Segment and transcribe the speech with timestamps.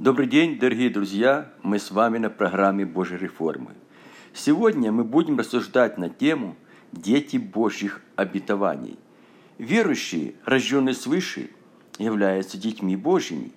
[0.00, 1.52] Добрый день, дорогие друзья!
[1.62, 3.72] Мы с вами на программе Божьей реформы.
[4.32, 6.56] Сегодня мы будем рассуждать на тему
[6.90, 8.98] «Дети Божьих обетований».
[9.58, 11.50] Верующие, рожденные свыше,
[11.98, 13.52] являются детьми Божьими,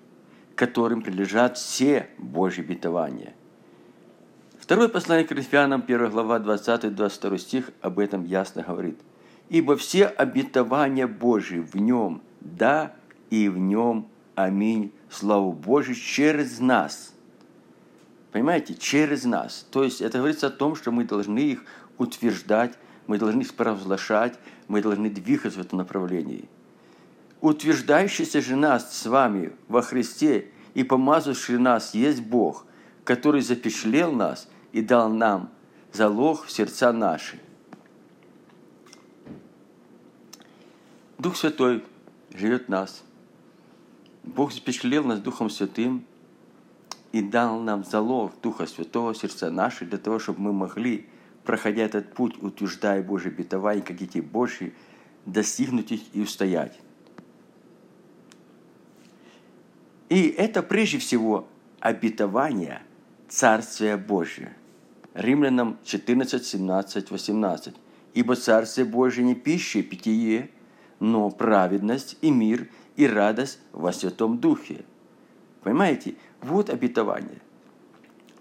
[0.55, 3.36] которым прилежат все Божьи обетования.
[4.60, 9.00] Второе послание к Коринфянам, 1 глава, 20-22 стих об этом ясно говорит.
[9.48, 12.94] «Ибо все обетования Божьи в нем, да,
[13.30, 14.91] и в нем Аминь.
[15.09, 17.13] Славу Божию через нас.
[18.32, 18.73] Понимаете?
[18.73, 19.68] Через нас.
[19.69, 21.64] То есть это говорится о том, что мы должны их
[21.97, 22.73] утверждать,
[23.06, 26.50] мы должны их провозглашать, мы должны двигаться в этом направлении.
[27.42, 32.66] Утверждающийся же нас с вами во Христе и помазавший нас есть Бог,
[33.03, 35.52] который запечатлел нас и дал нам
[35.92, 37.39] залог в сердца наши.
[41.20, 41.84] Дух Святой
[42.34, 43.03] живет в нас–
[44.23, 46.05] Бог запечатлел нас Духом Святым
[47.11, 51.08] и дал нам залог Духа Святого сердца наши, для того, чтобы мы могли,
[51.44, 54.73] проходя этот путь, утверждая Божье обетование, как дети Божьи,
[55.25, 56.80] достигнуть их и устоять.
[60.09, 61.48] И это прежде всего
[61.80, 62.81] обетование
[63.28, 64.55] Царствия Божия.
[65.14, 67.76] Римлянам 14, 17, 18.
[68.14, 70.50] «Ибо Царствие Божие не пища и питье,
[71.00, 74.86] но праведность и мир– и радость во Святом Духе.
[75.63, 76.16] Понимаете?
[76.41, 77.41] Вот обетование.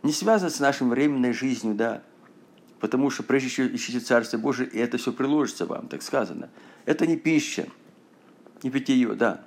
[0.03, 2.03] Не связано с нашей временной жизнью, да,
[2.81, 6.51] потому что прежде чем ищите Царство Божие, и это все приложится вам, так сказано.
[6.85, 7.69] Это не пища,
[8.63, 9.45] не питье, да.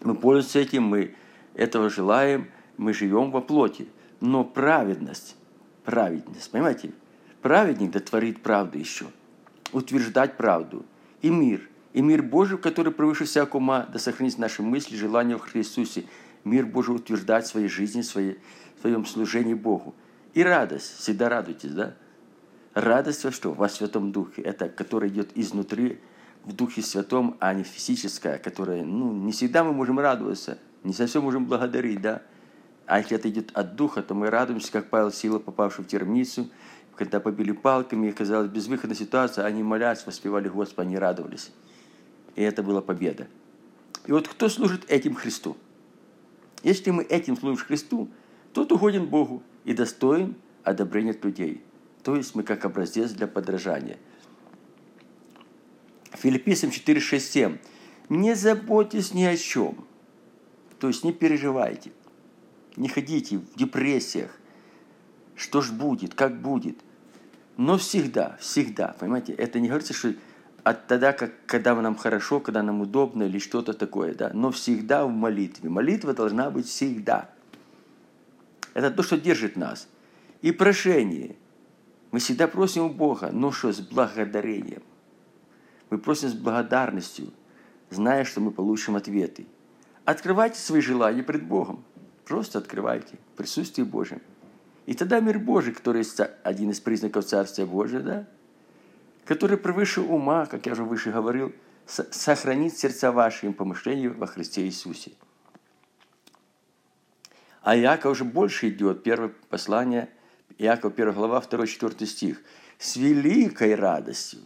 [0.00, 1.14] Мы пользуемся этим, мы
[1.54, 2.48] этого желаем,
[2.78, 3.88] мы живем во плоти.
[4.20, 5.36] Но праведность,
[5.84, 6.92] праведность, понимаете?
[7.42, 9.06] Праведник да творит правду еще,
[9.72, 10.86] утверждать правду
[11.20, 15.40] и мир– и мир Божий, который превыше всякого ума, да сохранит наши мысли, желания в
[15.40, 16.04] Христусе.
[16.44, 18.38] Мир Божий утверждать в своей жизни, в, своей,
[18.80, 19.94] своем служении Богу.
[20.34, 20.98] И радость.
[20.98, 21.94] Всегда радуйтесь, да?
[22.74, 23.52] Радость во что?
[23.52, 24.42] Во Святом Духе.
[24.42, 26.00] Это, которая идет изнутри,
[26.44, 31.22] в Духе Святом, а не физическая, которая, ну, не всегда мы можем радоваться, не совсем
[31.22, 32.22] можем благодарить, да?
[32.86, 36.50] А если это идет от Духа, то мы радуемся, как Павел Сила, попавший в термицу,
[36.96, 41.52] когда побили палками, и оказалась безвыходная ситуация, они молясь, воспевали Господа, они радовались.
[42.36, 43.28] И это была победа.
[44.06, 45.56] И вот кто служит этим Христу?
[46.62, 48.08] Если мы этим служим Христу,
[48.52, 50.34] тот угоден Богу и достоин
[50.64, 51.62] одобрения людей.
[52.02, 53.98] То есть мы как образец для подражания.
[56.12, 57.58] Филиппийцам 4, 6, 7.
[58.08, 59.86] Не заботьтесь ни о чем.
[60.78, 61.92] То есть не переживайте.
[62.76, 64.36] Не ходите в депрессиях.
[65.34, 66.78] Что ж будет, как будет.
[67.56, 70.14] Но всегда, всегда, понимаете, это не говорится, что
[70.64, 75.04] от тогда, как, когда нам хорошо, когда нам удобно или что-то такое, да, но всегда
[75.04, 75.68] в молитве.
[75.68, 77.30] Молитва должна быть всегда.
[78.74, 79.88] Это то, что держит нас.
[80.40, 81.36] И прошение.
[82.10, 84.82] Мы всегда просим у Бога, но что с благодарением.
[85.90, 87.32] Мы просим с благодарностью,
[87.90, 89.46] зная, что мы получим ответы.
[90.04, 91.84] Открывайте свои желания пред Богом.
[92.24, 94.20] Просто открывайте в присутствии Божьем.
[94.86, 96.04] И тогда мир Божий, который
[96.44, 98.26] один из признаков Царствия Божия, да,
[99.24, 101.52] который превыше ума, как я уже выше говорил,
[101.86, 105.12] сохранит сердца ваши им помышления во Христе Иисусе.
[107.62, 110.10] А Иаков уже больше идет, первое послание,
[110.58, 112.42] Иаков 1 глава, 2-4 стих.
[112.78, 114.40] С великой радостью.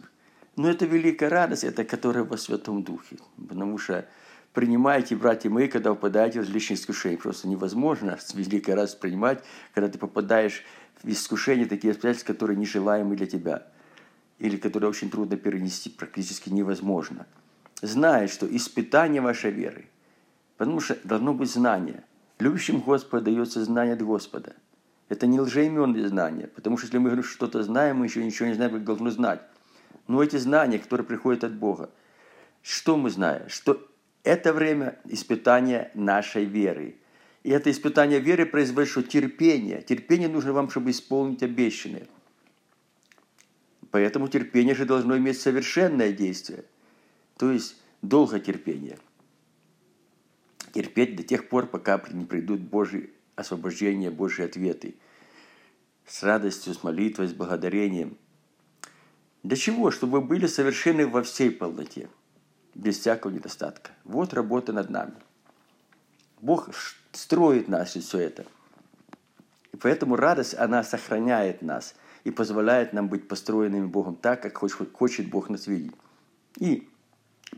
[0.55, 3.17] Но это великая радость, это которая во Святом Духе.
[3.49, 4.07] Потому что
[4.53, 7.17] принимайте, братья мои, когда попадаете в различные искушения.
[7.17, 9.43] Просто невозможно с великой радостью принимать,
[9.73, 10.63] когда ты попадаешь
[11.01, 13.67] в искушения, такие обстоятельства, которые нежелаемы для тебя–
[14.39, 17.25] или которые очень трудно перенести, практически невозможно.
[17.81, 19.85] Знает, что испытание вашей веры,
[20.57, 22.03] потому что должно быть знание.
[22.39, 24.55] Любящим Господа дается знание от Господа.
[25.09, 28.47] Это не лжеименные знания, потому что если мы говорим, что что-то знаем, мы еще ничего
[28.47, 29.41] не знаем, как должны знать.
[30.07, 31.89] Но эти знания, которые приходят от Бога,
[32.61, 33.47] что мы знаем?
[33.47, 33.87] Что
[34.23, 36.97] это время испытания нашей веры.
[37.43, 39.81] И это испытание веры производит что терпение.
[39.81, 42.07] Терпение нужно вам, чтобы исполнить обещанное–
[43.91, 46.65] Поэтому терпение же должно иметь совершенное действие,
[47.37, 48.97] то есть долготерпение.
[50.73, 54.95] Терпеть до тех пор, пока не придут Божьи освобождения, Божьи ответы.
[56.05, 58.17] С радостью, с молитвой, с благодарением.
[59.43, 59.91] Для чего?
[59.91, 62.09] Чтобы вы были совершенны во всей полноте,
[62.75, 63.91] без всякого недостатка.
[64.03, 65.15] Вот работа над нами.
[66.41, 66.69] Бог
[67.11, 68.45] строит нас и все это.
[69.73, 71.95] И поэтому радость, она сохраняет нас–
[72.27, 75.93] и позволяет нам быть построенными Богом так, как хочет Бог нас видеть.
[76.57, 76.89] И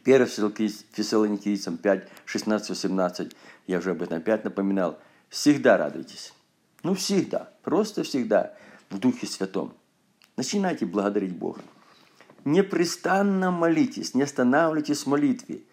[0.03, 3.35] 1 Фессалоникийцам 5, 16, 18,
[3.65, 6.35] я уже об этом опять напоминал, всегда радуйтесь.
[6.83, 8.53] Ну, всегда, просто всегда
[8.91, 9.73] в Духе Святом.
[10.37, 11.61] Начинайте благодарить Бога.
[12.45, 15.63] Непрестанно молитесь, не останавливайтесь в молитве.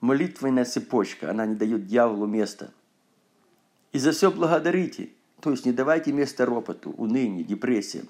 [0.00, 2.72] Молитвенная цепочка, она не дает дьяволу места.
[3.92, 5.10] И за все благодарите.
[5.40, 8.08] То есть не давайте место ропоту, унынию, депрессиям.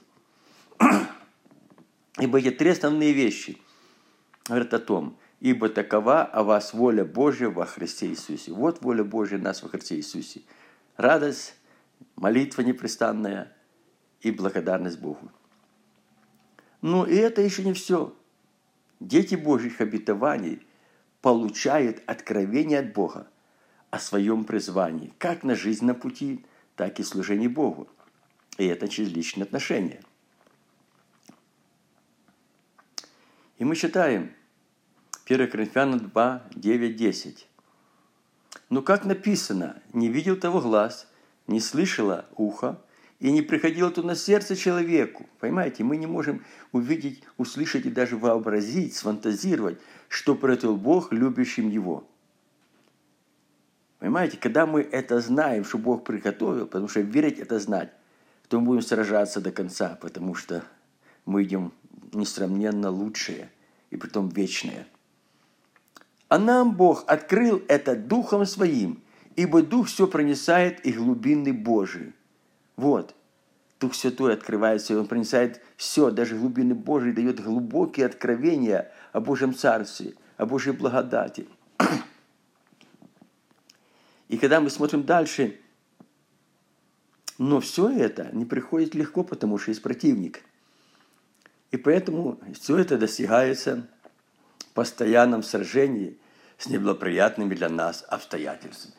[2.18, 3.58] Ибо эти три основные вещи
[4.46, 8.52] говорят о том, ибо такова о вас воля Божья во Христе Иисусе.
[8.52, 10.42] Вот воля Божья нас во Христе Иисусе.
[10.96, 11.54] Радость,
[12.16, 13.52] молитва непрестанная
[14.20, 15.30] и благодарность Богу.
[16.80, 18.14] Но и это еще не все.
[19.00, 20.64] Дети Божьих обетований
[21.22, 23.26] получают откровение от Бога
[23.90, 26.44] о своем призвании, как на жизнь на пути,
[26.76, 27.88] так и служении Богу.
[28.58, 30.02] И это через личные отношения.
[33.62, 34.32] И мы читаем
[35.24, 37.48] 1 Коринфянам 2, 9, 10.
[38.70, 41.06] Но как написано, не видел того глаз,
[41.46, 42.82] не слышало ухо,
[43.20, 45.28] и не приходило то на сердце человеку.
[45.38, 52.04] Понимаете, мы не можем увидеть, услышать и даже вообразить, сфантазировать, что приготовил Бог любящим Его.
[54.00, 57.92] Понимаете, когда мы это знаем, что Бог приготовил, потому что верить это знать,
[58.48, 60.64] то мы будем сражаться до конца, потому что
[61.26, 61.72] мы идем
[62.12, 63.50] несравненно лучшее
[63.90, 64.86] и притом вечное.
[66.28, 69.02] А нам Бог открыл это Духом Своим,
[69.36, 72.14] ибо Дух все пронесает и глубины Божии.
[72.76, 73.14] Вот.
[73.78, 79.54] Дух Святой открывается, и Он проницает все, даже глубины Божьи, дает глубокие откровения о Божьем
[79.54, 81.48] Царстве, о Божьей благодати.
[84.28, 85.60] И когда мы смотрим дальше,
[87.38, 90.42] но все это не приходит легко, потому что есть противник.
[91.72, 93.88] И поэтому все это достигается
[94.58, 96.18] в постоянном сражении
[96.58, 98.94] с неблагоприятными для нас обстоятельствами.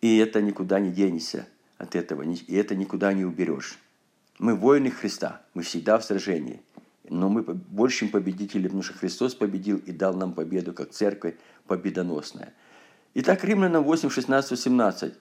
[0.00, 1.46] И это никуда не денешься
[1.76, 3.78] от этого, и это никуда не уберешь.
[4.38, 6.62] Мы воины Христа, мы всегда в сражении.
[7.06, 11.34] Но мы большим победители, потому что Христос победил и дал нам победу, как церковь
[11.66, 12.54] победоносная.
[13.14, 15.14] Итак, Римлянам 8, 16, 18.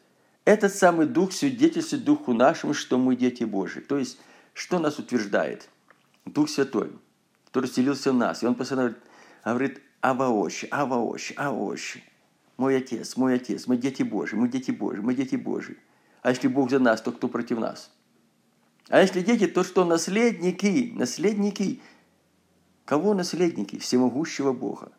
[0.50, 3.81] Этот самый Дух свидетельствует Духу нашему, что мы дети Божьи.
[3.81, 4.18] То есть,
[4.56, 5.69] что нас утверждает?
[6.25, 6.92] Дух Святой,
[7.46, 8.42] который селился в нас.
[8.42, 8.96] И Он постоянно
[9.46, 12.04] говорит, аваощи, аваощи, аваощи
[12.57, 15.78] мой Отец, мой Отец, мы дети Божьи, мы дети Божьи, мы дети Божьи.
[16.24, 17.92] А если Бог за нас, то кто против нас?
[18.88, 21.80] А если дети, то что наследники, наследники.
[22.86, 23.78] Кого наследники?
[23.78, 24.94] Всемогущего Бога,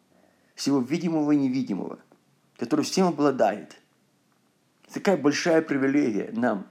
[0.54, 1.98] всего видимого и невидимого,
[2.56, 3.79] который всем обладает.
[4.92, 6.66] Такая большая привилегия нам,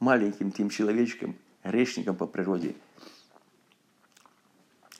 [0.00, 2.74] маленьким тем человечкам, грешникам по природе.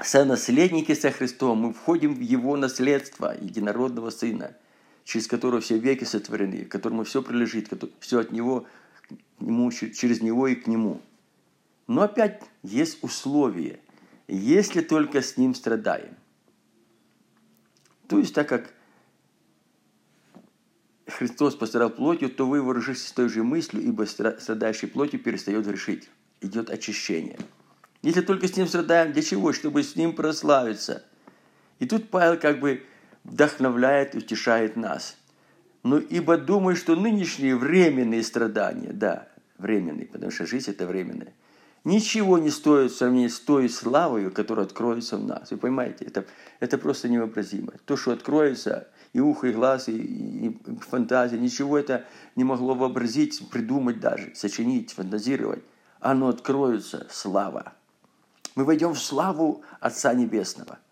[0.01, 4.57] Сонаследники со Христом, мы входим в Его наследство, единородного Сына–
[5.05, 7.71] через которого все веки сотворены, которому все прилежит,
[8.01, 8.67] все от Него,
[9.41, 11.01] нему, через Него и к Нему.
[11.87, 13.81] Но опять есть условие,
[14.29, 16.15] если только с Ним страдаем.
[18.09, 18.73] То есть, так как
[21.13, 26.09] Христос пострадал плотью, то вы вооружитесь той же мыслью, ибо страдающий плотью перестает грешить.
[26.41, 27.39] Идет очищение.
[28.03, 29.53] Если только с Ним страдаем, для чего?
[29.53, 31.05] Чтобы с Ним прославиться.
[31.79, 32.85] И тут Павел как бы
[33.25, 35.17] вдохновляет, утешает нас.
[35.83, 39.29] Но ибо думаю, что нынешние временные страдания, да,
[39.59, 41.33] временные, потому что жизнь это временная,
[41.85, 45.51] ничего не стоит в сравнении с той славой, которая откроется в нас.
[45.51, 46.25] Вы понимаете, это,
[46.61, 47.73] это просто невообразимо.
[47.85, 52.05] То, что откроется, и ухо, и глаз, и, и, и фантазия, ничего это
[52.37, 55.63] не могло вообразить, придумать даже, сочинить, фантазировать.
[56.01, 57.73] Оно откроется, слава.
[58.55, 60.79] Мы войдем в славу Отца Небесного–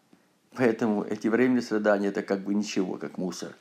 [0.55, 3.55] Поэтому эти временные страдания– это как бы ничего, как мусор.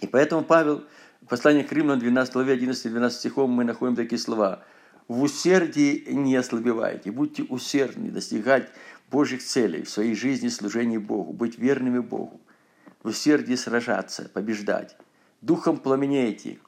[0.00, 0.84] И поэтому Павел,
[1.22, 4.62] в послании к Римлянам, 12 главе, 11-12 стихом, мы находим такие слова.
[5.08, 8.70] «В усердии не ослабевайте, будьте усердны достигать
[9.10, 12.40] Божьих целей в своей жизни, служении Богу, быть верными Богу,
[13.02, 14.96] в усердии сражаться, побеждать,
[15.42, 16.58] духом пламенейте,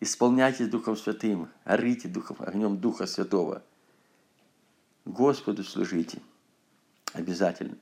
[0.00, 3.62] исполняйтесь Духом Святым, орите Духом, огнем Духа Святого,
[5.04, 6.20] Господу служите».
[7.16, 7.76] Обязательно.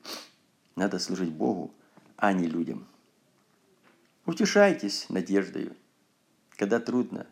[0.76, 1.74] Надо служить Богу,
[2.16, 2.86] а не людям.
[4.26, 5.74] Утешайтесь надеждою,
[6.50, 7.26] когда трудно,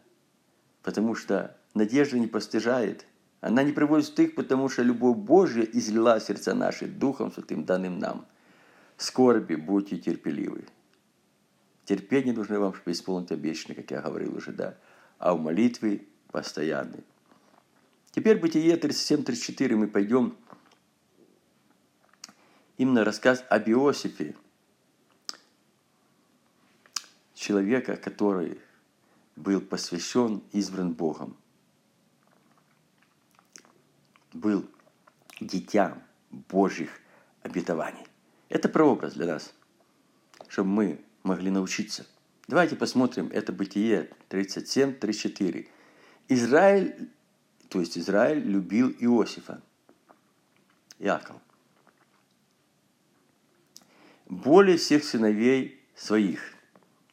[0.82, 3.06] потому что надежда не постижает.
[3.40, 8.26] Она не приводит стых, потому что любовь Божья излила сердца наши Духом Святым, данным нам.
[8.96, 10.64] Скорби будьте терпеливы.
[11.84, 14.78] Терпение нужно вам, чтобы исполнить обещанное, как я говорил уже, да,
[15.18, 17.02] а в молитве постоянный.
[18.12, 20.36] Теперь Бытие 37-34 мы пойдем
[22.76, 24.36] именно рассказ об Иосифе.
[27.42, 28.58] человека, который
[29.36, 31.36] был посвящен, избран Богом.
[34.32, 34.68] Был
[35.40, 36.90] дитям Божьих
[37.42, 38.06] обетований.
[38.48, 39.52] Это прообраз для нас,
[40.48, 42.06] чтобы мы могли научиться.
[42.48, 45.68] Давайте посмотрим это Бытие 37-34.
[46.28, 47.10] Израиль,
[47.68, 49.62] то есть Израиль любил Иосифа,
[50.98, 51.36] Иаков,
[54.26, 56.40] более всех сыновей своих,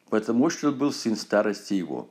[0.08, 2.10] потому что он был сын старости его.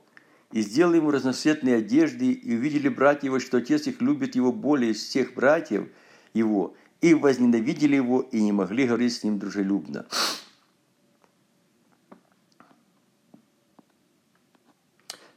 [0.52, 4.94] И сделал ему разноцветные одежды, и увидели братья его, что отец их любит его более
[4.94, 5.88] всех братьев
[6.34, 10.06] его, и возненавидели его, и не могли говорить с ним дружелюбно.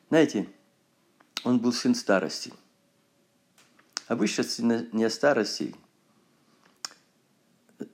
[0.09, 0.47] Знаете,
[1.43, 2.53] он был сын старости.
[4.07, 5.75] Обычно не о старости,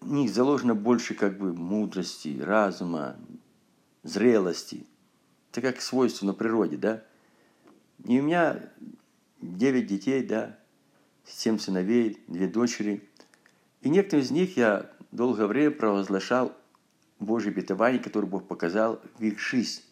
[0.01, 3.17] в них заложено больше как бы мудрости, разума,
[4.03, 4.85] зрелости.
[5.51, 7.03] Это как свойство на природе, да?
[8.05, 8.71] И у меня
[9.41, 10.57] девять детей, да,
[11.25, 13.07] семь сыновей, две дочери.
[13.81, 16.55] И некоторым из них я долгое время провозглашал
[17.19, 19.83] Божье обетование, которое Бог показал в их жизнь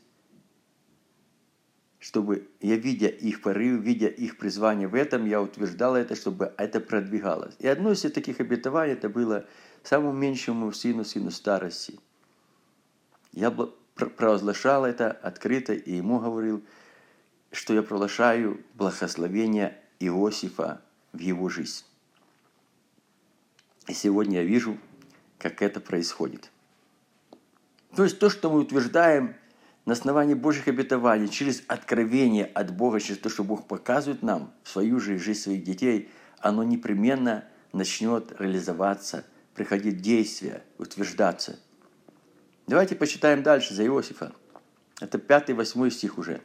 [2.00, 6.80] чтобы я, видя их порыв, видя их призвание в этом, я утверждал это, чтобы это
[6.80, 7.56] продвигалось.
[7.60, 9.46] И одно из таких обетований, это было
[9.84, 12.00] самому меньшему сыну, сыну старости.
[13.34, 16.64] Я провозглашал это открыто и ему говорил,
[17.52, 20.82] что я провозглашаю благословение Иосифа
[21.14, 21.84] в его жизнь.
[23.88, 24.78] И сегодня я вижу,
[25.38, 26.52] как это происходит.
[27.96, 29.36] То есть то, что мы утверждаем–
[29.88, 35.00] на основании Божьих обетований, через откровение от Бога, через то, что Бог показывает нам свою
[35.00, 39.24] жизнь, жизнь своих детей, оно непременно начнет реализоваться,
[39.56, 41.58] приходить действие, утверждаться.
[42.68, 44.34] Давайте почитаем дальше за Иосифа.
[45.00, 46.42] Это пятый, восьмой стих уже.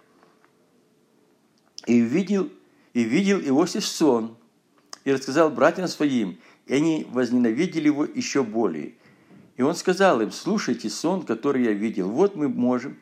[1.86, 2.50] «И видел,
[2.94, 4.36] и видел Иосиф сон,
[5.04, 8.94] и рассказал братьям своим, и они возненавидели его еще более.
[9.56, 12.08] И он сказал им, слушайте сон, который я видел.
[12.08, 12.98] Вот мы можем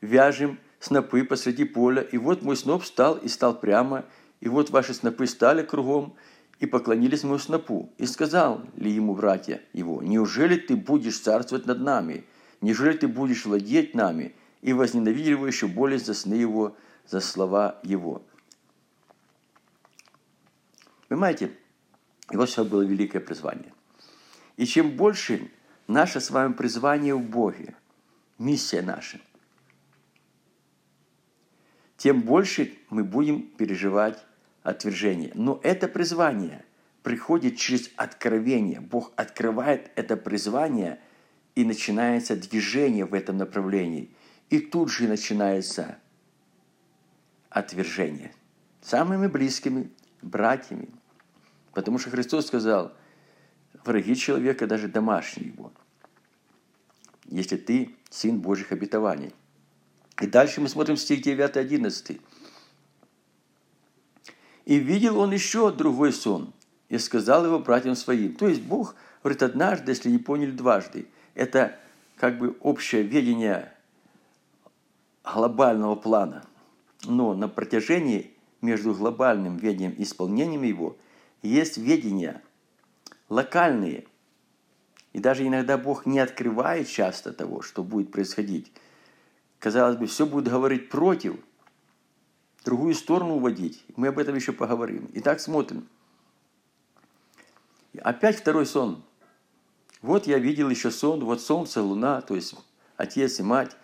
[0.00, 4.04] вяжем снопы посреди поля, и вот мой сноп встал и стал прямо,
[4.40, 6.14] и вот ваши снопы стали кругом,
[6.60, 7.90] и поклонились моему снопу.
[7.98, 12.24] И сказал ли ему братья его, неужели ты будешь царствовать над нами?
[12.60, 14.34] Неужели ты будешь владеть нами?
[14.62, 18.22] И возненавидели его еще более за сны его, за слова его.
[21.08, 21.52] Понимаете,
[22.30, 23.72] его все было великое призвание.
[24.56, 25.50] И чем больше
[25.86, 27.76] наше с вами призвание в Боге,
[28.38, 29.20] миссия наша–
[32.04, 34.22] тем больше мы будем переживать
[34.62, 35.30] отвержение.
[35.34, 36.62] Но это призвание
[37.02, 38.80] приходит через откровение.
[38.80, 41.00] Бог открывает это призвание,
[41.54, 44.10] и начинается движение в этом направлении.
[44.50, 45.96] И тут же начинается
[47.54, 48.34] отвержение.
[48.82, 50.90] Самыми близкими братьями.
[51.72, 52.92] Потому что Христос сказал,
[53.84, 55.72] враги человека даже домашние его.
[57.24, 59.32] Если ты сын Божьих обетований–
[60.20, 62.20] и дальше мы смотрим стих 9 11.
[64.64, 66.52] «И видел он еще другой сон,
[66.88, 68.34] и сказал его братьям своим».
[68.34, 71.08] То есть Бог говорит однажды, если не поняли дважды.
[71.34, 71.78] Это
[72.16, 73.72] как бы общее видение
[75.24, 76.46] глобального плана.
[77.04, 80.96] Но на протяжении между глобальным ведением и исполнением его
[81.42, 82.42] есть ведения
[83.28, 84.06] локальные.
[85.12, 88.72] И даже иногда Бог не открывает часто того, что будет происходить–
[89.64, 91.36] казалось бы, все будет говорить против,
[92.66, 93.82] другую сторону уводить.
[93.96, 95.08] Мы об этом еще поговорим.
[95.14, 95.88] Итак, смотрим.
[98.02, 99.02] Опять второй сон.
[100.02, 102.54] Вот я видел еще сон, вот солнце, луна, то есть
[102.98, 103.74] отец и мать,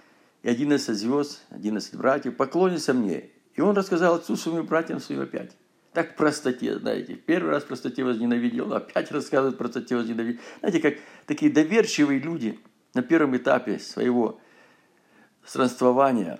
[0.42, 3.30] и одиннадцать звезд, одиннадцать братьев поклонятся мне.
[3.54, 5.56] И он рассказал отцу своим братьям своим опять.
[5.92, 7.14] Так в простоте, знаете.
[7.14, 10.40] Первый раз в простоте возненавидел, опять рассказывает в простоте возненавидел.
[10.60, 10.94] Знаете, как
[11.26, 12.60] такие доверчивые люди
[12.94, 14.40] на первом этапе своего
[15.44, 16.38] странствования,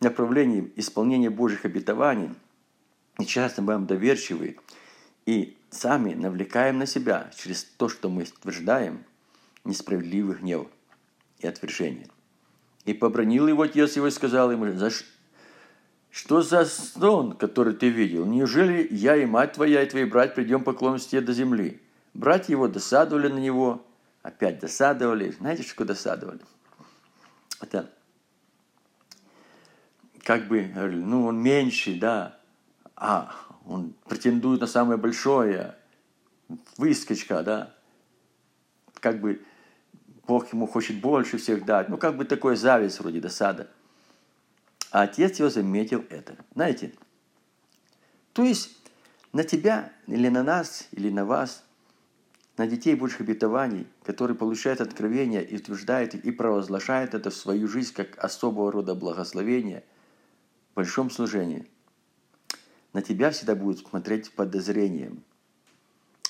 [0.00, 2.30] направлении исполнения Божьих обетований,
[3.20, 4.58] и часто бываем доверчивы,
[5.26, 9.04] и сами навлекаем на себя через то, что мы утверждаем,
[9.64, 10.66] несправедливый гнев
[11.38, 12.08] и отвержение.
[12.88, 14.90] И побронил его отец его и сказал ему, за
[16.10, 18.24] что за сон, который ты видел?
[18.24, 21.82] Неужели я и мать твоя, и твои братья придем поклониться тебе до земли?
[22.14, 23.84] Братья его досадовали на него,
[24.22, 25.32] опять досадовали.
[25.32, 26.40] Знаете, что досадовали?
[27.60, 27.90] это
[30.22, 32.38] как бы, ну, он меньший, да,
[32.96, 33.34] а
[33.66, 35.74] он претендует на самое большое,
[36.78, 37.74] выскочка, да,
[38.94, 39.42] как бы
[40.28, 41.88] Бог ему хочет больше всех дать.
[41.88, 43.70] Ну, как бы такое зависть вроде досада.
[44.90, 46.36] А отец его заметил это.
[46.54, 46.92] Знаете,
[48.34, 48.76] то есть
[49.32, 51.64] на тебя или на нас, или на вас,
[52.58, 57.94] на детей Божьих обетований, которые получают откровение и утверждают и провозглашают это в свою жизнь
[57.94, 59.82] как особого рода благословение
[60.72, 61.66] в большом служении,
[62.92, 65.22] на тебя всегда будут смотреть с подозрением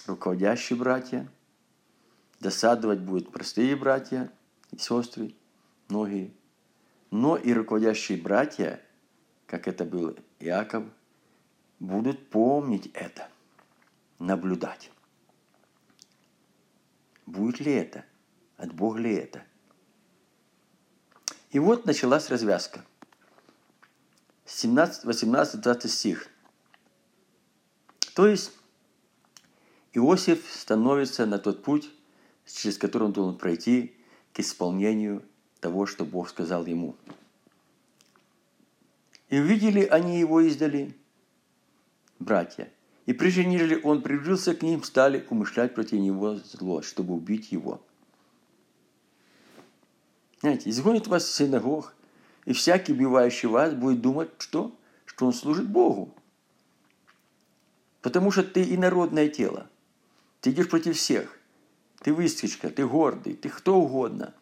[0.07, 1.29] руководящие братья,
[2.41, 4.33] досадовать будут простые братья
[4.71, 5.35] и сестры,
[5.89, 6.33] многие,
[7.11, 8.81] но и руководящие братья,
[9.47, 10.85] как это был Иаков,
[11.81, 13.29] будут помнить это,
[14.19, 14.91] наблюдать.
[17.27, 18.05] Будет ли это?
[18.57, 19.43] От Бога ли это?
[21.51, 22.85] И вот началась развязка.
[24.47, 26.29] 17, 18, 20 стих.
[28.15, 28.53] То есть
[29.93, 31.91] Иосиф становится на тот путь,
[32.53, 33.95] через который он должен пройти
[34.33, 35.23] к исполнению
[35.61, 36.95] того, что Бог сказал ему.
[39.29, 40.95] И увидели они его издали,
[42.19, 42.71] братья.
[43.07, 47.83] И прежде нежели он приблизился к ним, стали умышлять против него зло, чтобы убить его.
[50.41, 51.95] Знаете, изгонит вас в синагог,
[52.45, 54.75] и всякий, убивающий вас, будет думать, что?
[55.05, 56.15] Что он служит Богу.
[58.01, 59.69] Потому что ты инородное тело.
[60.41, 61.38] Ты идешь против всех.
[62.01, 64.35] Ты выскочка, ты гордый, ты кто угодно.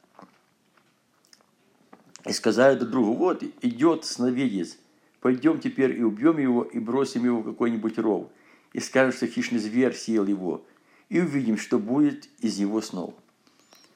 [2.25, 4.76] И сказали друг другу, вот идет сновидец,
[5.20, 8.30] пойдем теперь и убьем его, и бросим его в какой-нибудь ров.
[8.72, 10.64] И скажем, что хищный зверь съел его.
[11.08, 13.14] И увидим, что будет из его снов.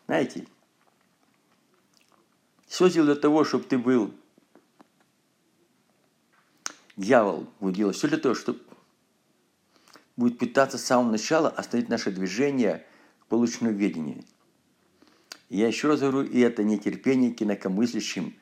[0.06, 0.46] Знаете,
[2.68, 4.14] сделал для того, чтобы ты был
[7.00, 8.60] дьявол будет делать все для того, чтобы
[10.16, 12.86] будет пытаться с самого начала остановить наше движение
[15.48, 18.34] И я еще раз говорю, и это нетерпение к инакомыслящим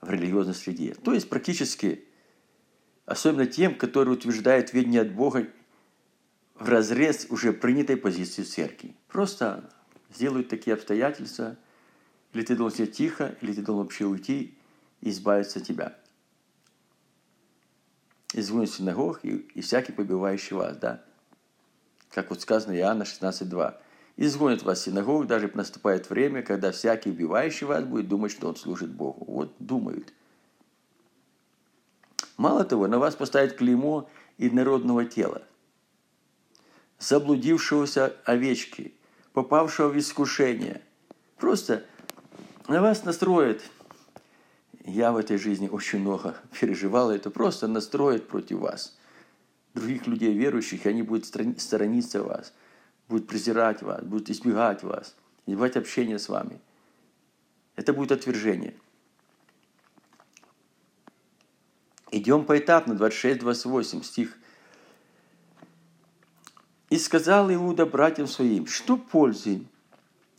[0.00, 0.94] в религиозной среде.
[0.94, 2.04] То есть практически,
[3.04, 5.48] особенно тем, которые утверждают ведение от Бога
[6.54, 8.94] в разрез уже принятой позиции церкви.
[9.08, 9.70] Просто
[10.14, 11.56] сделают такие обстоятельства,
[12.32, 14.54] или ты должен сидеть тихо, или ты должен вообще уйти
[15.00, 15.98] и избавиться от тебя.
[18.34, 21.02] Извинь синагог и, и всякий побивающий вас, да?
[22.10, 23.76] как вот сказано Иоанна 16.2.
[24.18, 28.90] «Изгонит вас синагог, даже наступает время, когда всякий убивающий вас будет думать, что он служит
[28.90, 29.24] Богу».
[29.24, 30.12] Вот думают.
[32.36, 35.42] Мало того, на вас поставят клеймо инородного тела,
[36.98, 38.92] заблудившегося овечки,
[39.32, 40.82] попавшего в искушение.
[41.38, 41.84] Просто
[42.66, 43.62] на вас настроят
[44.84, 48.98] я в этой жизни очень много переживал, это просто настроит против вас
[49.74, 52.52] других людей верующих, они будут сторониться вас,
[53.08, 55.16] будут презирать вас, будут избегать вас,
[55.46, 56.60] избегать общения с вами.
[57.76, 58.74] Это будет отвержение.
[62.10, 64.36] Идем поэтапно, 26-28 стих.
[66.90, 69.66] «И сказал Иуда братьям своим, что пользы,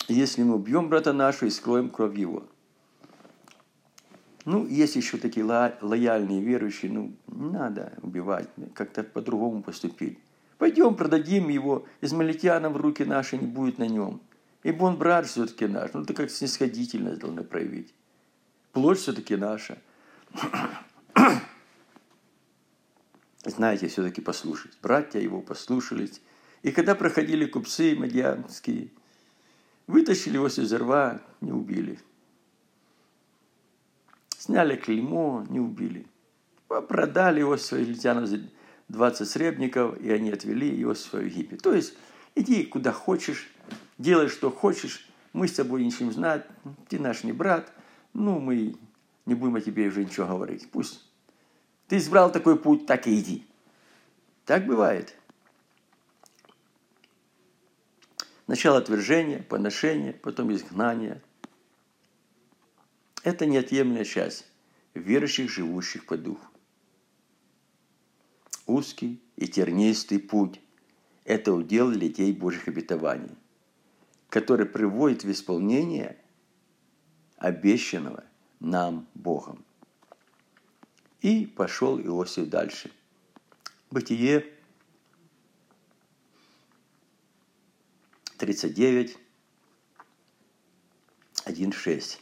[0.07, 2.47] если мы убьем брата нашего и скроем кровь его?»
[4.45, 10.17] Ну, есть еще такие лояльные верующие, ну, не надо убивать, как-то по-другому поступить.
[10.59, 14.21] Пойдем продадим его, измалитянам в руки наши не будет на нем.
[14.61, 15.93] Ибо он брат все-таки наш.
[15.93, 17.93] Ну, это как снисходительность должны проявить.
[18.73, 19.77] Плоть все-таки наша.
[23.45, 24.77] Знаете, все-таки послушать.
[24.81, 26.21] Братья его послушались.
[26.61, 28.89] И когда проходили купцы мадьянские,
[29.87, 32.01] вытащили его из рва, не убили.
[34.37, 36.05] Сняли клеймо, не убили.
[36.67, 38.41] Продали его израильтянам за
[38.89, 41.61] 20 сребников, и они отвели его в свою Египет.
[41.61, 41.93] То есть,
[42.35, 43.49] иди куда хочешь,
[43.97, 46.43] делай, что хочешь, мы с тобой ничего не знаем,
[46.87, 47.71] ты наш не брат,
[48.13, 48.75] ну, мы
[49.25, 50.69] не будем о тебе уже ничего говорить.
[50.71, 51.05] Пусть
[51.87, 53.45] ты избрал такой путь, так и иди.
[54.45, 55.15] Так бывает.
[58.45, 61.21] Сначала отвержение, поношение, потом изгнание,
[63.23, 64.47] это неотъемлемая часть
[64.95, 66.48] верующих, живущих по духу.
[68.69, 70.61] Узкий и тернистый путь–
[71.25, 73.35] это удел детей Божьих обетований,
[74.29, 76.23] который приводит в исполнение
[77.37, 78.23] обещанного
[78.59, 79.65] нам Богом.
[81.21, 82.91] И пошел Иосиф дальше.
[83.89, 84.45] Бытие
[88.37, 89.17] 39,
[91.45, 92.21] 1, 6.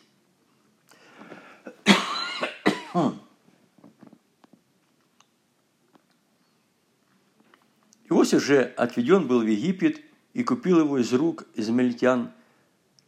[8.27, 10.01] Иосиф же отведен был в Египет
[10.33, 12.31] и купил его из рук измельтян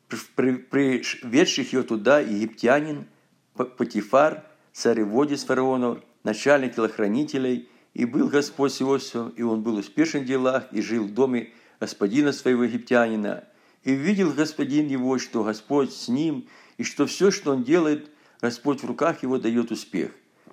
[0.08, 3.06] приведших ее туда египтянин
[3.54, 10.26] Патифар, цареводец фараонов, начальник телохранителей, и был Господь с Иосифом, и он был успешен в
[10.26, 11.52] делах, и жил в доме
[11.82, 13.44] господина своего египтянина.
[13.84, 18.82] И видел господин его, что Господь с ним, и что все, что он делает, Господь
[18.82, 20.12] в руках его дает успех.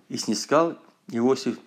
[0.09, 0.76] И снискал
[1.12, 1.59] Иосиф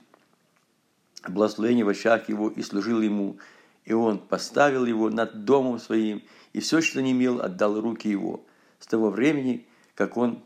[1.27, 3.37] благословение в очах его и служил ему.
[3.85, 8.45] И он поставил его над домом своим, и все, что не имел, отдал руки его.
[8.79, 10.41] С того времени, как он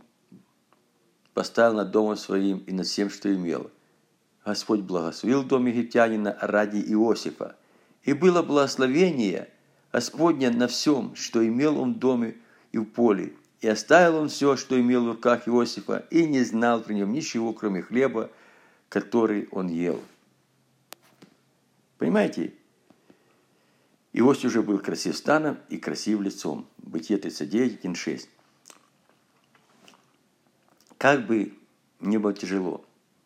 [1.34, 3.70] поставил над домом своим и над всем, что имел.
[4.46, 7.56] Господь благословил дом египтянина ради Иосифа.
[8.04, 9.50] И было благословение
[9.92, 12.36] Господня на всем, что имел он в доме
[12.72, 13.34] и в поле.
[13.62, 17.54] И оставил он все, что имел в руках Иосифа, и не знал при нем ничего,
[17.54, 18.30] кроме хлеба,
[18.90, 20.02] который он ел.
[22.04, 22.54] Понимаете?
[24.12, 26.68] Иосиф уже был красив станом и красив лицом.
[26.80, 28.20] Бытие 39, 1,
[30.98, 31.54] Как бы
[32.02, 32.84] не было тяжело,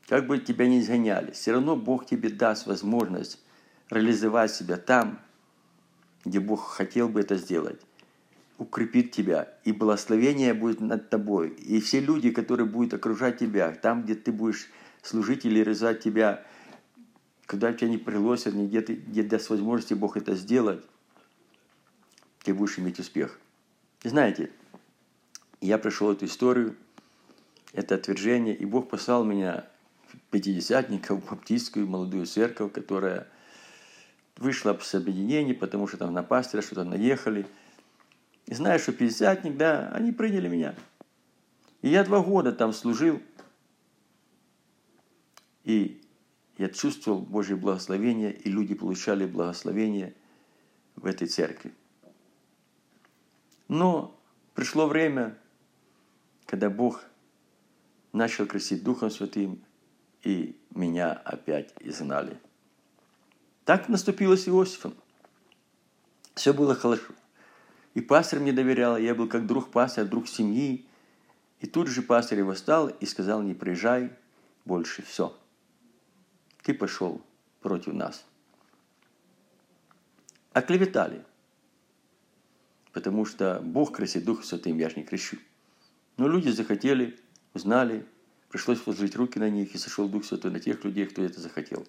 [0.07, 3.39] как бы тебя не изгоняли, все равно Бог тебе даст возможность
[3.89, 5.21] реализовать себя там,
[6.23, 7.81] где Бог хотел бы это сделать.
[8.59, 11.49] Укрепит тебя, и благословение будет над тобой.
[11.49, 14.69] И все люди, которые будут окружать тебя, там, где ты будешь
[15.01, 16.45] служить или реализовать тебя–
[17.47, 20.83] когда тебя не пригласят, где, ты, где даст возможности Бог это сделать,
[22.43, 23.39] ты будешь иметь успех.
[24.03, 24.51] И знаете,
[25.61, 26.75] я пришел эту историю,
[27.71, 29.65] это отвержение, и Бог послал меня
[30.29, 33.27] пятидесятников в баптистскую молодую церковь, которая
[34.35, 37.47] вышла с объединений, потому что там на пастыря что-то наехали.
[38.45, 40.75] И знаешь, что пятидесятник, да, они приняли меня.
[41.81, 43.21] И я два года там служил.
[45.63, 46.01] И
[46.57, 50.15] я чувствовал Божье благословение, и люди получали благословение
[50.95, 51.71] в этой церкви.
[53.67, 54.19] Но
[54.55, 55.37] пришло время,
[56.45, 57.03] когда Бог
[58.11, 59.63] начал красить Духом Святым,
[60.23, 62.39] и меня опять изгнали.
[63.63, 64.95] Так наступило с Иосифом.
[66.33, 67.13] Все было хорошо.
[67.93, 70.85] И пастор мне доверял, я был как друг пастора, друг семьи.
[71.59, 74.11] И тут же пастор его стал и сказал, не приезжай
[74.65, 75.35] больше, все
[76.67, 77.21] ты пошел
[77.61, 78.25] против нас.
[80.51, 81.23] Оклеветали.
[82.91, 85.37] Потому что Бог крестит Дух Святым, я же не крещу.
[86.17, 87.17] Но люди захотели,
[87.53, 88.05] узнали,
[88.49, 91.87] пришлось возложить руки на них, и сошел Дух Святой на тех людей, кто это захотел.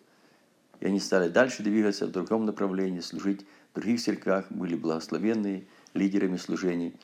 [0.79, 6.37] И они стали дальше двигаться в другом направлении, служить в других церквях, были благословенные лидерами
[6.37, 6.95] служений.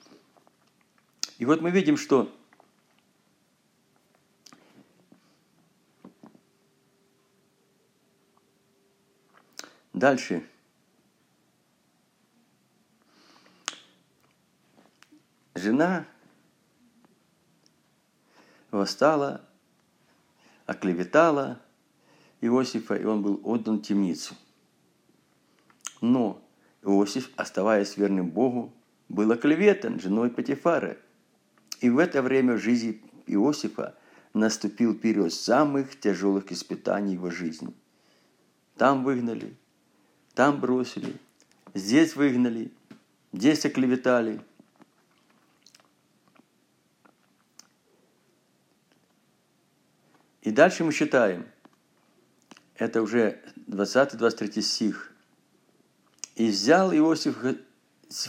[1.39, 2.33] И вот мы видим, что
[9.95, 10.45] Дальше.
[15.55, 16.05] Жена
[18.73, 19.41] восстала,
[20.67, 21.61] оклеветала
[22.41, 24.35] Иосифа, и он был отдан темницу.
[26.01, 26.43] Но
[26.83, 28.73] Иосиф, оставаясь верным Богу,
[29.09, 30.97] был оклеветан женой Патифара.
[31.81, 33.97] И в это время в жизни Иосифа
[34.33, 37.73] наступил период самых тяжелых испытаний его жизни.
[38.77, 39.57] Там выгнали,
[40.35, 41.17] там бросили,
[41.75, 42.73] здесь выгнали,
[43.33, 44.41] здесь оклеветали.
[50.43, 51.47] И дальше мы считаем,
[52.75, 55.11] это уже 20-23 стих.
[56.35, 57.39] «И взял Иосиф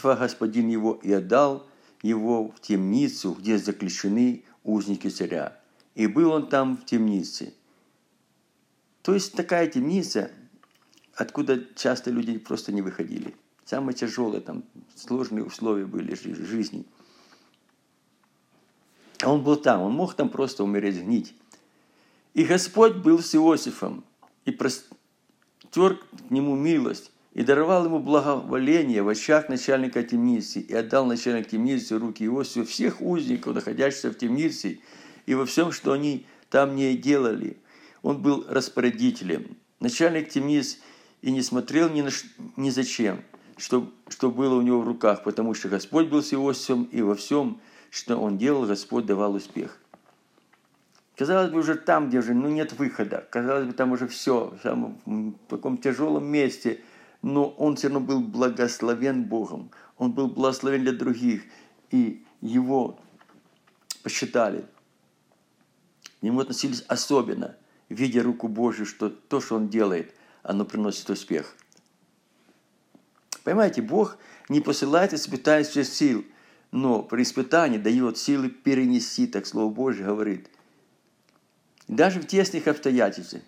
[0.04, 1.68] господин его и отдал
[2.04, 5.60] его в темницу, где заключены узники царя.
[5.96, 7.54] И был он там в темнице».
[9.02, 10.32] То есть такая темница–
[11.16, 13.34] откуда часто люди просто не выходили.
[13.64, 14.64] Самые тяжелые, там,
[14.96, 16.86] сложные условия были жизни.
[19.22, 21.34] А он был там, он мог там просто умереть, гнить.
[22.34, 24.04] И Господь был с Иосифом,
[24.44, 31.06] и простер к нему милость, и даровал ему благоволение в очах начальника темницы, и отдал
[31.06, 34.80] начальник темницы руки Иосифу всех узников, находящихся в темнице,
[35.26, 37.58] и во всем, что они там не делали.
[38.04, 39.58] Он был распорядителем.
[39.80, 40.78] Начальник темницы
[41.22, 42.10] и не смотрел ни, на,
[42.56, 43.24] ни зачем,
[43.58, 47.16] что, что было у него в руках, потому что Господь был с Иосифом, и во
[47.16, 49.80] всем, что он делал, Господь давал успех.
[51.16, 55.00] Казалось бы, уже там, где уже ну, нет выхода, казалось бы, там уже все, там,
[55.06, 56.82] в таком тяжелом месте,
[57.22, 61.44] но он все равно был благословен Богом, он был благословен для других,
[61.90, 63.00] и его
[64.04, 64.66] посчитали.
[66.20, 67.56] К нему относились особенно,
[67.88, 70.14] видя руку Божью, что то, что он делает–
[70.46, 71.56] оно приносит успех.
[73.44, 76.26] Понимаете, Бог не посылает испытаний всех сил,
[76.72, 80.50] но при испытании дает силы перенести, так Слово Божье говорит.
[81.88, 83.42] даже в тесных обстоятельствах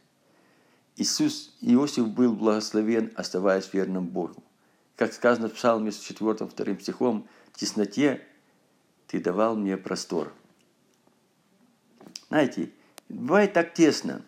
[0.95, 4.43] Иисус, Иосиф был благословен, оставаясь верным Богу.
[4.95, 8.25] Как сказано в Псалме с 4 2 стихом, в тесноте
[9.05, 10.33] ты давал мне простор.
[12.29, 12.71] Знаете,
[13.10, 14.23] бывает так тесно,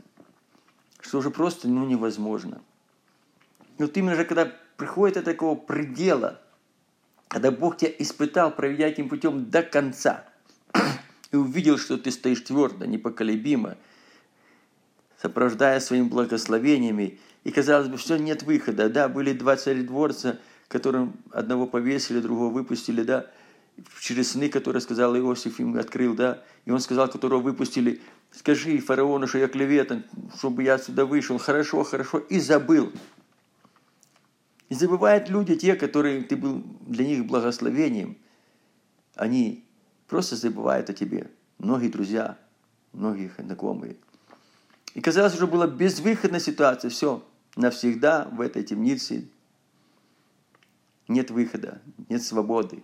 [1.01, 2.61] что уже просто ну, невозможно.
[3.77, 6.39] И вот именно же, когда приходит до такого предела,
[7.27, 10.25] когда Бог тебя испытал, проведя этим путем до конца,
[11.31, 13.77] и увидел, что ты стоишь твердо, непоколебимо,
[15.21, 18.89] сопровождая своими благословениями, и, казалось бы, все, нет выхода.
[18.89, 23.27] Да, были два царедворца, которым одного повесили, другого выпустили, да,
[23.99, 29.27] через сны, которые сказал Иосиф им открыл, да, и он сказал, которого выпустили, скажи фараону,
[29.27, 30.05] что я клеветан,
[30.37, 32.91] чтобы я отсюда вышел, хорошо, хорошо, и забыл.
[34.69, 38.17] И забывают люди, те, которые ты был для них благословением,
[39.15, 39.65] они
[40.07, 41.29] просто забывают о тебе.
[41.57, 42.37] Многие друзья,
[42.93, 43.97] многие знакомые.
[44.93, 47.23] И казалось, уже была безвыходная ситуация, все,
[47.55, 49.29] навсегда в этой темнице
[51.07, 52.81] нет выхода, нет свободы.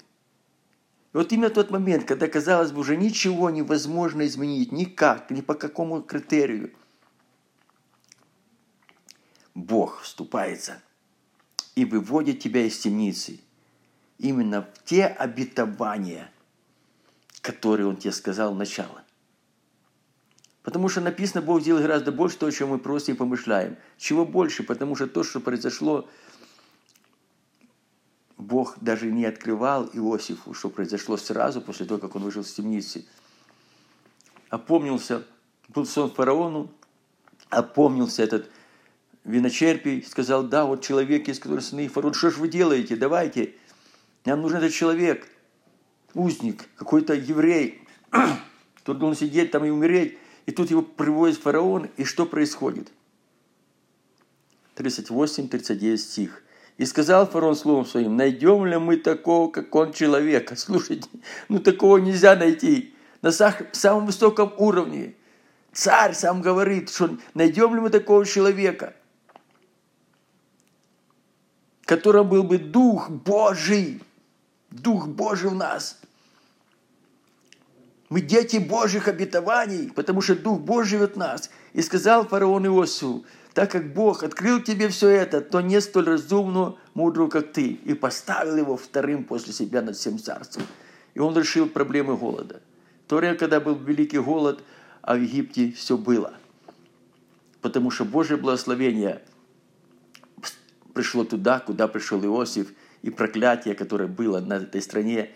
[1.15, 6.01] Вот именно тот момент, когда, казалось бы, уже ничего невозможно изменить, никак, ни по какому
[6.01, 6.73] критерию,
[9.53, 10.81] Бог вступается
[11.73, 13.39] и выводит тебя из темницы
[14.17, 16.29] именно в те обетования,
[17.39, 19.01] которые Он тебе сказал начало.
[20.63, 23.77] Потому что написано, Бог делает гораздо больше того, чем мы просто и помышляем.
[23.97, 24.63] Чего больше?
[24.63, 26.09] Потому что то, что произошло
[28.37, 33.05] Бог даже не открывал Иосифу, что произошло сразу после того, как он вышел из темницы.
[34.49, 35.25] Опомнился,
[35.69, 36.69] был сон фараону,
[37.49, 38.49] опомнился этот
[39.23, 43.55] виночерпий, сказал, да, вот человек есть, который сны фараон, что же вы делаете, давайте,
[44.25, 45.27] нам нужен этот человек,
[46.13, 47.87] узник, какой-то еврей,
[48.75, 52.91] который должен сидеть там и умереть, и тут его приводит фараон, и что происходит?
[54.75, 56.43] 38-39 стих.
[56.77, 60.55] И сказал фараон словом своим, найдем ли мы такого, как он человека?
[60.57, 61.07] Слушайте,
[61.47, 62.93] ну такого нельзя найти.
[63.21, 65.15] На самом высоком уровне.
[65.71, 68.93] Царь сам говорит, что найдем ли мы такого человека,
[71.85, 74.01] которым был бы Дух Божий.
[74.69, 75.99] Дух Божий в нас.
[78.09, 81.49] Мы дети Божьих обетований, потому что Дух Божий в нас.
[81.73, 86.75] И сказал фараон Иосифу, так как Бог открыл тебе все это, то не столь разумно,
[86.93, 90.63] мудрого, как ты, и поставил его вторым после себя над всем царством.
[91.13, 92.61] И он решил проблемы голода.
[93.05, 94.61] В то время, когда был великий голод,
[95.01, 96.33] а в Египте все было.
[97.61, 99.21] Потому что Божье благословение
[100.93, 105.29] пришло туда, куда пришел Иосиф, и проклятие, которое было на этой стране,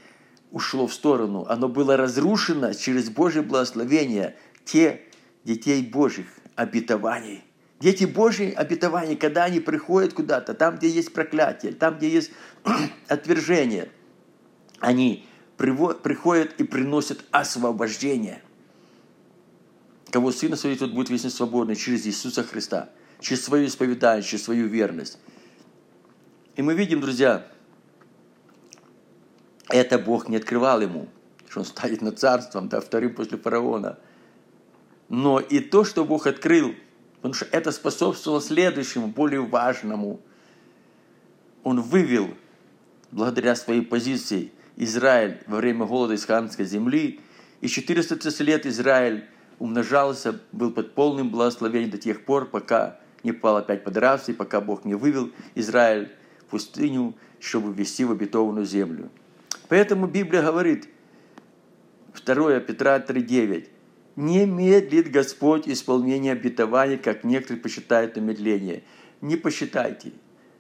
[0.51, 1.45] ушло в сторону.
[1.47, 5.03] Оно было разрушено через Божье благословение те
[5.45, 7.43] детей Божьих обетований.
[7.79, 12.31] Дети Божьи обетования, когда они приходят куда-то, там, где есть проклятие, там, где есть
[13.07, 13.89] отвержение,
[14.79, 15.25] они
[15.57, 18.41] приходят и приносят освобождение.
[20.11, 22.89] Кого Сына Своего тот будет вечно свободный через Иисуса Христа,
[23.21, 25.17] через свое исповедание, через свою верность.
[26.57, 27.47] И мы видим, друзья,
[29.69, 31.07] это Бог не открывал ему,
[31.47, 33.99] что он станет над царством, да, вторым после фараона.
[35.07, 36.75] Но и то, что Бог открыл–
[37.21, 40.21] Потому что это способствовало следующему, более важному.
[41.63, 42.29] Он вывел,
[43.12, 47.19] благодаря своей позиции, Израиль во время голода из ханской земли.
[47.60, 49.25] И 430 лет Израиль
[49.60, 54.36] умножался, был под полным благословением до тех пор, пока не пал опять под рабство, и
[54.36, 59.10] пока Бог не вывел Израиль в пустыню, чтобы ввести в обетованную землю.
[59.67, 60.88] Поэтому Библия говорит,
[62.25, 63.67] 2 Петра 3,9,
[64.19, 68.84] не медлит Господь исполнение обетования, как некоторые посчитают умедление.
[69.21, 70.12] Не посчитайте.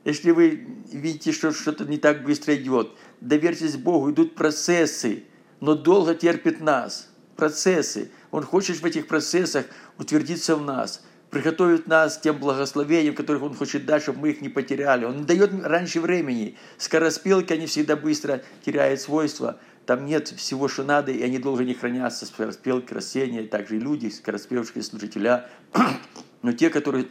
[0.05, 5.25] Если вы видите, что что-то не так быстро идет, доверьтесь Богу, идут процессы,
[5.59, 7.09] но долго терпит нас.
[7.35, 8.11] Процессы.
[8.31, 9.65] Он хочет в этих процессах
[9.97, 14.39] утвердиться в нас, приготовить нас к тем благословениям, которых Он хочет дать, чтобы мы их
[14.39, 15.03] не потеряли.
[15.03, 16.57] Он дает раньше времени.
[16.77, 19.59] Скороспелки, они всегда быстро теряют свойства.
[19.89, 24.09] Там нет всего, что надо, и они долго не хранятся, скороспелки, растения, также и люди,
[24.09, 25.49] скороспевшие служителя.
[26.43, 27.07] Но те, которые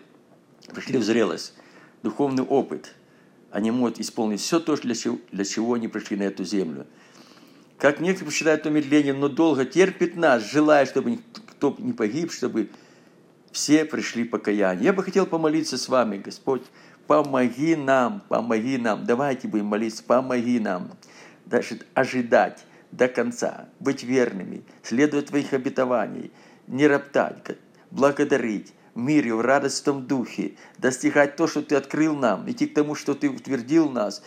[0.73, 1.55] пришли в зрелость,
[2.05, 2.95] духовный опыт,
[3.51, 6.87] они могут исполнить все то, для чего, для чего они пришли на эту землю.
[7.79, 12.71] Как некоторые посчитают то но долго терпит нас, желая, чтобы никто не погиб, чтобы
[13.51, 14.85] все пришли покаяние.
[14.85, 16.63] Я бы хотел помолиться с вами, Господь,
[17.09, 19.05] помоги нам, помоги нам.
[19.05, 20.93] Давайте будем молиться, помоги нам.
[21.45, 26.33] Даже ожидать до конца, быть верными, следовать Твоих обетований,
[26.67, 27.59] не роптать,
[27.91, 32.95] благодарить, в мире, в радостном духе, достигать то, что Ты открыл нам, идти к тому,
[32.95, 34.23] что Ты утвердил нас,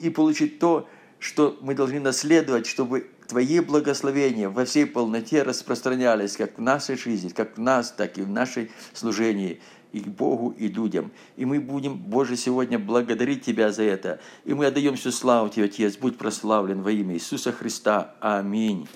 [0.00, 6.58] и получить то, что мы должны наследовать, чтобы Твои благословения во всей полноте распространялись как
[6.58, 9.60] в нашей жизни, как в нас, так и в нашей служении
[9.94, 11.12] и к Богу, и людям.
[11.36, 14.18] И мы будем, Боже, сегодня благодарить Тебя за это.
[14.44, 15.96] И мы отдаем всю славу Тебе, Отец.
[15.96, 18.14] Будь прославлен во имя Иисуса Христа.
[18.20, 18.88] Аминь.